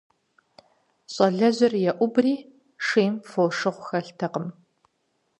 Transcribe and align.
Щӏалэжьыр 1.13 1.73
еӏубри,- 1.91 2.35
шейм 2.85 3.13
фошыгъу 3.29 3.85
хэлътэкъым. 3.87 4.47